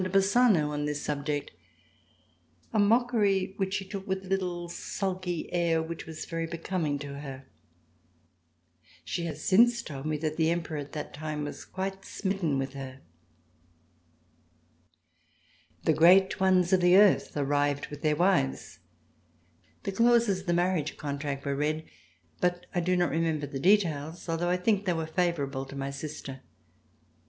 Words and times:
de 0.03 0.09
Bassano 0.09 0.69
on 0.71 0.85
this 0.85 0.99
subject, 0.99 1.51
a 2.73 2.79
mockery 2.79 3.53
which 3.57 3.75
she 3.75 3.85
took 3.85 4.07
with 4.07 4.25
a 4.25 4.29
little 4.29 4.67
sulky 4.67 5.47
air 5.53 5.79
which 5.79 6.07
was 6.07 6.25
very 6.25 6.47
becoming 6.47 6.97
to 6.97 7.19
her. 7.19 7.45
She 9.05 9.25
has 9.25 9.43
since 9.45 9.83
told 9.83 10.07
me 10.07 10.17
that 10.17 10.37
the 10.37 10.49
Emperor 10.49 10.77
at 10.79 10.93
that 10.93 11.13
time 11.13 11.43
was 11.43 11.65
quite 11.65 12.03
smitten 12.03 12.57
with 12.57 12.73
her. 12.73 13.01
The 15.83 15.93
great 15.93 16.39
ones 16.39 16.73
of 16.73 16.81
the 16.81 16.97
earth 16.97 17.37
arrived 17.37 17.89
with 17.91 18.01
their 18.01 18.15
wives. 18.15 18.79
The 19.83 19.91
clauses 19.91 20.39
of 20.39 20.45
the 20.47 20.53
marriage 20.53 20.97
contract 20.97 21.45
were 21.45 21.55
read, 21.55 21.85
but 22.39 22.65
I 22.73 22.79
do 22.79 22.97
not 22.97 23.11
remember 23.11 23.45
the 23.45 23.59
details, 23.59 24.27
although 24.27 24.49
I 24.49 24.57
think 24.57 24.85
they 24.85 24.93
were 24.93 25.05
favorable 25.05 25.65
to 25.65 25.75
my 25.75 25.91
sister. 25.91 26.41